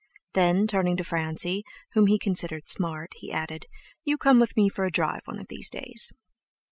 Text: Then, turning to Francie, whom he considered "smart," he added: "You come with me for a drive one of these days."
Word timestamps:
Then, 0.33 0.65
turning 0.65 0.97
to 0.97 1.03
Francie, 1.03 1.63
whom 1.93 2.07
he 2.07 2.17
considered 2.17 2.67
"smart," 2.67 3.11
he 3.17 3.31
added: 3.31 3.67
"You 4.03 4.17
come 4.17 4.39
with 4.39 4.57
me 4.57 4.67
for 4.67 4.83
a 4.83 4.89
drive 4.91 5.21
one 5.25 5.37
of 5.39 5.47
these 5.49 5.69
days." 5.69 6.11